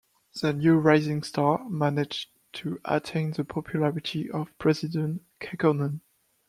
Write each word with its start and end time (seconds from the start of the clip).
The 0.41 0.51
new 0.51 0.79
rising 0.79 1.21
star 1.21 1.69
managed 1.69 2.31
to 2.53 2.81
attain 2.85 3.33
the 3.33 3.45
popularity 3.45 4.31
of 4.31 4.57
President 4.57 5.21
Kekkonen. 5.39 5.99